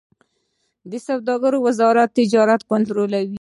د 0.91 0.93
سوداګرۍ 1.07 1.59
وزارت 1.65 2.09
تجارت 2.19 2.61
کنټرولوي 2.71 3.29